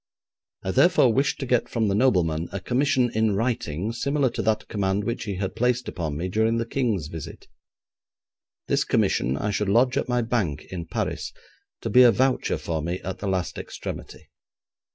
[0.63, 4.67] I therefore wished to get from the nobleman a commission in writing, similar to that
[4.67, 7.47] command which he had placed upon me during the King's visit.
[8.67, 11.31] This commission I should lodge at my bank in Paris,
[11.81, 14.31] to be a voucher for me at the last extremity.